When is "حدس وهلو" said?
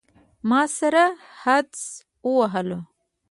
1.43-2.79